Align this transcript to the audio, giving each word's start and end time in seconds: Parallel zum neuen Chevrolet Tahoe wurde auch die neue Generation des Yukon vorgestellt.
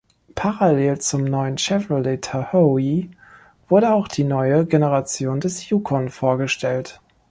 Parallel 0.33 0.97
zum 0.99 1.25
neuen 1.25 1.59
Chevrolet 1.59 2.21
Tahoe 2.23 3.09
wurde 3.69 3.93
auch 3.93 4.07
die 4.07 4.23
neue 4.23 4.65
Generation 4.65 5.39
des 5.39 5.69
Yukon 5.69 6.09
vorgestellt. 6.09 6.99